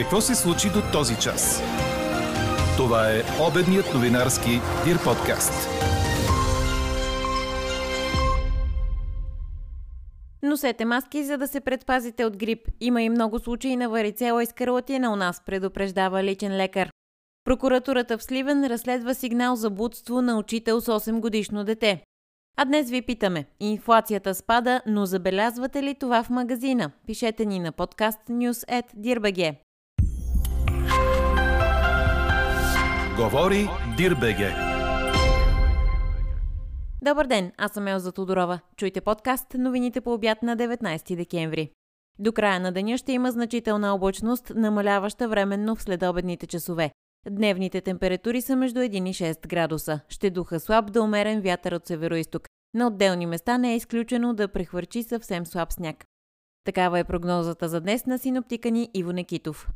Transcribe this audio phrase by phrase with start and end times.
[0.00, 1.62] Какво се случи до този час?
[2.76, 4.50] Това е обедният новинарски
[4.84, 5.68] Дир подкаст.
[10.42, 12.68] Носете маски, за да се предпазите от грип.
[12.80, 16.90] Има и много случаи на варицела и скарлатина у нас, предупреждава личен лекар.
[17.44, 22.02] Прокуратурата в Сливен разследва сигнал за будство на учител с 8 годишно дете.
[22.56, 23.44] А днес ви питаме.
[23.60, 26.90] Инфлацията спада, но забелязвате ли това в магазина?
[27.06, 29.56] Пишете ни на подкаст news@dirbg.
[33.20, 34.54] Говори Дирбеге.
[37.02, 38.60] Добър ден, аз съм Елза Тодорова.
[38.76, 41.70] Чуйте подкаст новините по обяд на 19 декември.
[42.18, 46.90] До края на деня ще има значителна облачност, намаляваща временно в следобедните часове.
[47.30, 50.00] Дневните температури са между 1 и 6 градуса.
[50.08, 52.48] Ще духа слаб да умерен вятър от североисток.
[52.74, 56.04] На отделни места не е изключено да прехвърчи съвсем слаб сняг.
[56.64, 59.68] Такава е прогнозата за днес на синоптика ни Иво Некитов.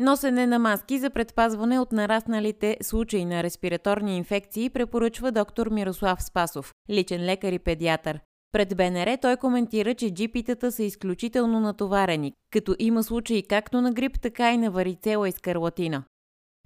[0.00, 6.74] Носене на маски за предпазване от нарасналите случаи на респираторни инфекции препоръчва доктор Мирослав Спасов,
[6.90, 8.20] личен лекар и педиатър.
[8.52, 14.20] Пред БНР той коментира, че джипитата са изключително натоварени, като има случаи както на грип,
[14.20, 16.04] така и на варицела и скарлатина.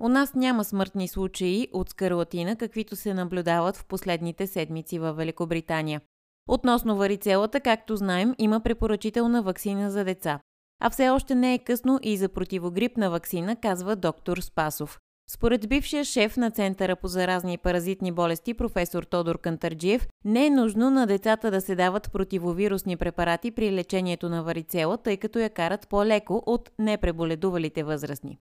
[0.00, 6.00] У нас няма смъртни случаи от скарлатина, каквито се наблюдават в последните седмици във Великобритания.
[6.48, 10.40] Относно варицелата, както знаем, има препоръчителна вакцина за деца.
[10.84, 14.98] А все още не е късно и за противогрипна вакцина, казва доктор Спасов.
[15.30, 20.50] Според бившия шеф на Центъра по заразни и паразитни болести професор Тодор Кантарджиев, не е
[20.50, 25.50] нужно на децата да се дават противовирусни препарати при лечението на варицела, тъй като я
[25.50, 28.38] карат по-леко от непреболедувалите възрастни.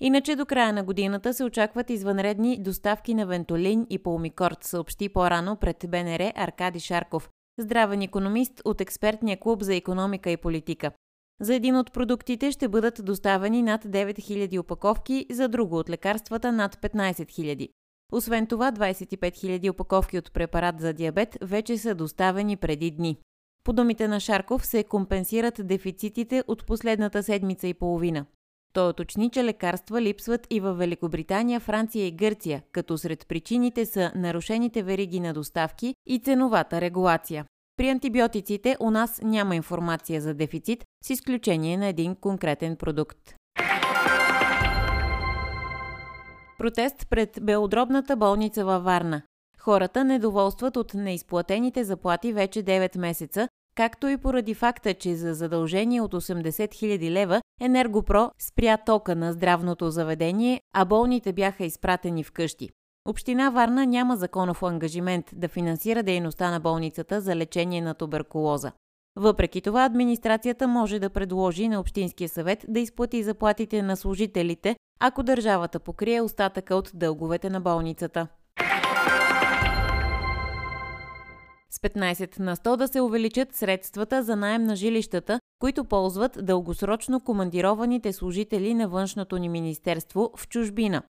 [0.00, 5.56] Иначе до края на годината се очакват извънредни доставки на Вентолин и Полмикорт, съобщи по-рано
[5.56, 10.90] пред БНР Аркади Шарков, здравен економист от експертния клуб за економика и политика.
[11.40, 16.76] За един от продуктите ще бъдат доставени над 9000 опаковки, за друго от лекарствата над
[16.76, 17.68] 15 000.
[18.12, 23.18] Освен това, 25 000 опаковки от препарат за диабет вече са доставени преди дни.
[23.64, 28.26] По думите на Шарков се компенсират дефицитите от последната седмица и половина.
[28.72, 34.12] Той уточни, че лекарства липсват и в Великобритания, Франция и Гърция, като сред причините са
[34.14, 37.44] нарушените вериги на доставки и ценовата регулация.
[37.76, 43.18] При антибиотиците у нас няма информация за дефицит, с изключение на един конкретен продукт.
[46.58, 49.22] Протест пред белодробната болница във Варна.
[49.58, 56.00] Хората недоволстват от неизплатените заплати вече 9 месеца, както и поради факта, че за задължение
[56.00, 62.70] от 80 000 лева Енергопро спря тока на здравното заведение, а болните бяха изпратени вкъщи.
[63.08, 68.72] Община Варна няма законов ангажимент да финансира дейността на болницата за лечение на туберкулоза.
[69.16, 75.22] Въпреки това, администрацията може да предложи на Общинския съвет да изплати заплатите на служителите, ако
[75.22, 78.26] държавата покрие остатъка от дълговете на болницата.
[81.70, 87.20] С 15 на 100 да се увеличат средствата за найем на жилищата, които ползват дългосрочно
[87.20, 91.02] командированите служители на външното ни министерство в чужбина.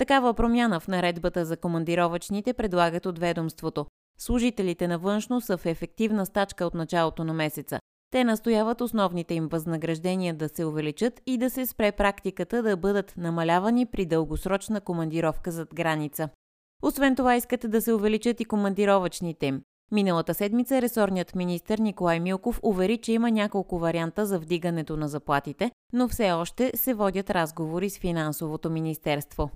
[0.00, 3.86] Такава промяна в наредбата за командировачните предлагат от ведомството.
[4.18, 7.78] Служителите на външно са в ефективна стачка от началото на месеца.
[8.10, 13.14] Те настояват основните им възнаграждения да се увеличат и да се спре практиката да бъдат
[13.16, 16.28] намалявани при дългосрочна командировка зад граница.
[16.82, 19.62] Освен това искат да се увеличат и командировачните им.
[19.92, 25.70] Миналата седмица ресорният министр Николай Милков увери, че има няколко варианта за вдигането на заплатите,
[25.92, 29.50] но все още се водят разговори с финансовото министерство.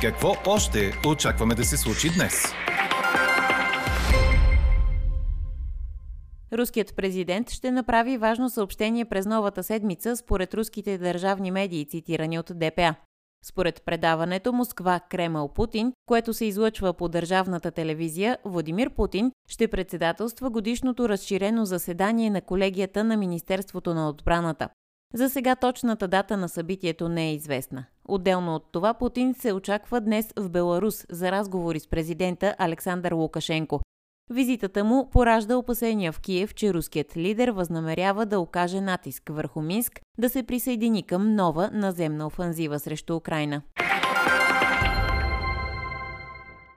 [0.00, 2.44] Какво още очакваме да се случи днес?
[6.52, 12.50] Руският президент ще направи важно съобщение през новата седмица според руските държавни медии, цитирани от
[12.54, 12.94] ДПА.
[13.44, 20.50] Според предаването Москва Кремъл Путин, което се излъчва по държавната телевизия, Владимир Путин ще председателства
[20.50, 24.68] годишното разширено заседание на колегията на Министерството на отбраната.
[25.14, 27.84] За сега точната дата на събитието не е известна.
[28.08, 33.80] Отделно от това Путин се очаква днес в Беларус за разговори с президента Александър Лукашенко.
[34.30, 40.00] Визитата му поражда опасения в Киев, че руският лидер възнамерява да окаже натиск върху Минск
[40.18, 43.62] да се присъедини към нова наземна офанзива срещу Украина.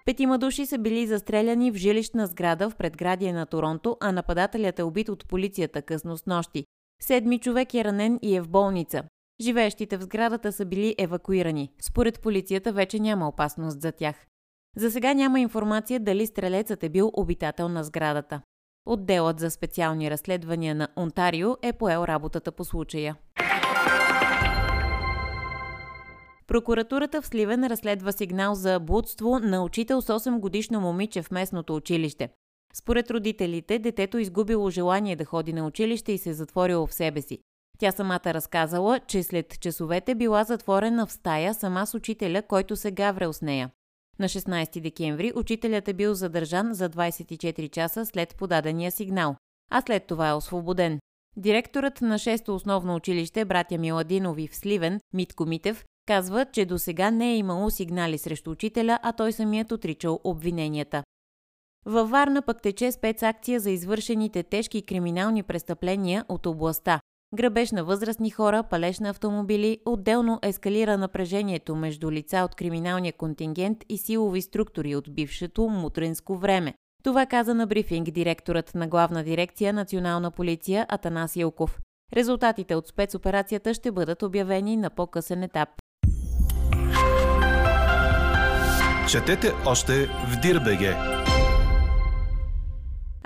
[0.05, 4.83] Петима души са били застреляни в жилищна сграда в предградие на Торонто, а нападателят е
[4.83, 6.65] убит от полицията късно с нощи.
[7.01, 9.03] Седми човек е ранен и е в болница.
[9.41, 11.71] Живеещите в сградата са били евакуирани.
[11.81, 14.15] Според полицията вече няма опасност за тях.
[14.77, 18.41] За сега няма информация дали стрелецът е бил обитател на сградата.
[18.85, 23.15] Отделът за специални разследвания на Онтарио е поел работата по случая.
[26.47, 31.75] Прокуратурата в Сливен разследва сигнал за блудство на учител с 8 годишно момиче в местното
[31.75, 32.29] училище.
[32.73, 37.39] Според родителите, детето изгубило желание да ходи на училище и се затворило в себе си.
[37.79, 42.91] Тя самата разказала, че след часовете била затворена в стая сама с учителя, който се
[42.91, 43.69] гаврел с нея.
[44.19, 49.35] На 16 декември учителят е бил задържан за 24 часа след подадения сигнал,
[49.71, 50.99] а след това е освободен.
[51.37, 57.11] Директорът на 6-то основно училище, братя Миладинови в Сливен, Митко Митев, казва, че до сега
[57.11, 61.03] не е имало сигнали срещу учителя, а той самият отричал обвиненията.
[61.85, 66.99] Във Варна пък тече спецакция за извършените тежки криминални престъпления от областта.
[67.35, 73.77] Грабеж на възрастни хора, палеж на автомобили, отделно ескалира напрежението между лица от криминалния контингент
[73.89, 76.73] и силови структури от бившето мутринско време.
[77.03, 81.79] Това каза на брифинг директорът на главна дирекция Национална полиция Атанас Илков.
[82.13, 85.69] Резултатите от спецоперацията ще бъдат обявени на по-късен етап.
[89.09, 90.95] Четете още в Дирбеге!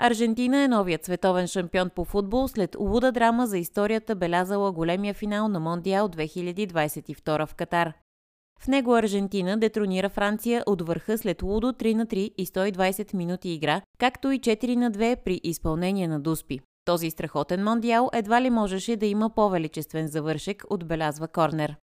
[0.04, 5.48] Аржентина е новият световен шампион по футбол след луда драма за историята белязала големия финал
[5.48, 7.92] на Мондиал 2022 в Катар.
[8.60, 13.50] В него Аржентина детронира Франция от върха след лудо 3 на 3 и 120 минути
[13.50, 16.60] игра, както и 4 на 2 при изпълнение на Дуспи.
[16.84, 21.76] Този страхотен мондиал едва ли можеше да има по-величествен завършек, отбелязва Корнер.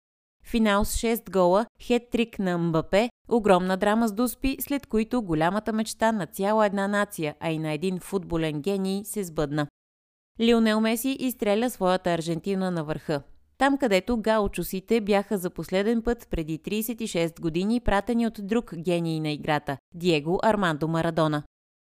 [0.48, 6.12] Финал с 6 гола, хет-трик на Мбапе, огромна драма с Дуспи, след които голямата мечта
[6.12, 9.68] на цяла една нация, а и на един футболен гений се сбъдна.
[10.42, 13.22] Лионел Меси изстреля своята Аржентина на върха.
[13.58, 19.32] Там, където гаучусите бяха за последен път преди 36 години пратени от друг гений на
[19.32, 21.44] играта– Диего Армандо Марадона.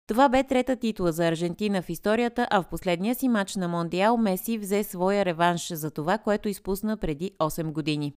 [0.07, 4.17] Това бе трета титла за Аржентина в историята, а в последния си матч на Мондиал
[4.17, 8.13] Меси взе своя реванш за това, което изпусна преди 8 години.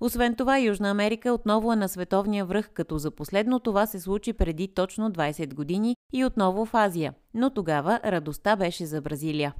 [0.00, 4.32] Освен това, Южна Америка отново е на световния връх, като за последно това се случи
[4.32, 7.14] преди точно 20 години и отново в Азия.
[7.34, 9.54] Но тогава радостта беше за Бразилия.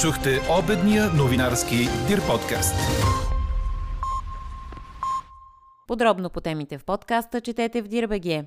[0.00, 1.76] Чухте обедния новинарски
[2.08, 2.74] Дир подкаст.
[5.88, 8.44] Подробно по темите в подкаста четете в Дирбеге.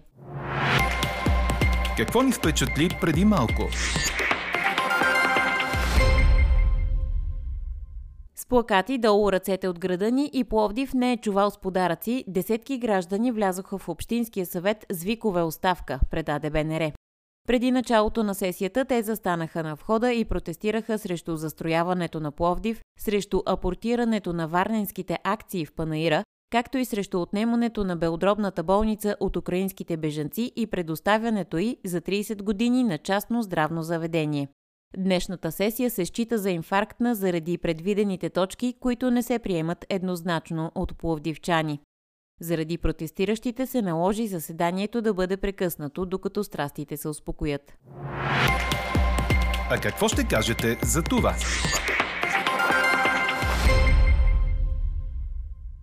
[1.97, 3.69] Какво ни впечатли преди малко?
[8.45, 12.77] С плакати долу ръцете от града ни и Пловдив не е чувал с подаръци, десетки
[12.77, 16.91] граждани влязоха в Общинския съвет с викове оставка, предаде БНР.
[17.47, 23.41] Преди началото на сесията те застанаха на входа и протестираха срещу застрояването на Пловдив, срещу
[23.45, 29.97] апортирането на варненските акции в Панаира, както и срещу отнемането на белодробната болница от украинските
[29.97, 34.47] бежанци и предоставянето й за 30 години на частно здравно заведение.
[34.97, 40.97] Днешната сесия се счита за инфарктна заради предвидените точки, които не се приемат еднозначно от
[40.97, 41.79] пловдивчани.
[42.41, 47.77] Заради протестиращите се наложи заседанието да бъде прекъснато, докато страстите се успокоят.
[49.69, 51.35] А какво ще кажете за това?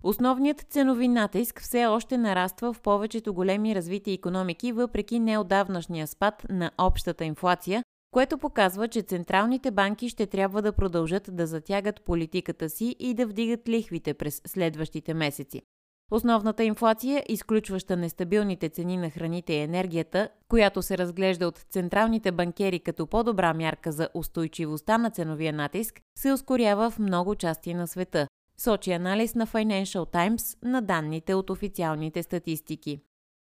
[0.03, 6.71] Основният ценови натиск все още нараства в повечето големи развити економики, въпреки неодавнашния спад на
[6.79, 7.83] общата инфлация,
[8.13, 13.27] което показва, че централните банки ще трябва да продължат да затягат политиката си и да
[13.27, 15.63] вдигат лихвите през следващите месеци.
[16.11, 22.81] Основната инфлация, изключваща нестабилните цени на храните и енергията, която се разглежда от централните банкери
[22.81, 28.29] като по-добра мярка за устойчивостта на ценовия натиск, се ускорява в много части на света,
[28.59, 33.01] сочи анализ на Financial Times на данните от официалните статистики.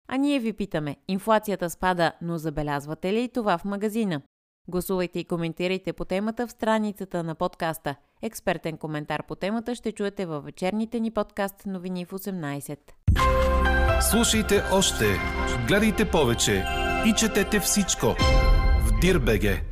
[0.08, 4.22] А ние ви питаме, инфлацията спада, но забелязвате ли това в магазина?
[4.68, 7.96] Гласувайте и коментирайте по темата в страницата на подкаста.
[8.22, 12.78] Експертен коментар по темата ще чуете във вечерните ни подкаст новини в 18.
[14.02, 15.06] Слушайте още,
[15.68, 16.66] гледайте повече
[17.06, 18.06] и четете всичко
[18.86, 19.69] в Дирбеге.